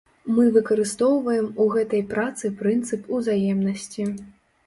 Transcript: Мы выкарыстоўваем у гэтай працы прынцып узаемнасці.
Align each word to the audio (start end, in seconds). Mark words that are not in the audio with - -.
Мы 0.35 0.43
выкарыстоўваем 0.53 1.49
у 1.65 1.67
гэтай 1.75 2.01
працы 2.15 2.51
прынцып 2.61 3.01
узаемнасці. 3.17 4.07